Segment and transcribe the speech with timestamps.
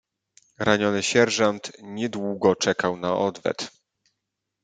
[0.59, 3.71] "Raniony sierżant niedługo czekał na odwet."